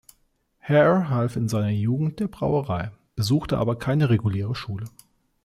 [0.61, 4.85] Hare half in seiner Jugend in der Brauerei, besuchte aber keine reguläre Schule.